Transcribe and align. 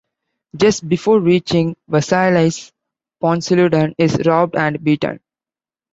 Just 0.55 0.89
before 0.89 1.19
reaching 1.19 1.75
Versailles, 1.87 2.71
Ponceludon 3.21 3.93
is 3.99 4.17
robbed 4.25 4.55
and 4.55 4.83
beaten. 4.83 5.19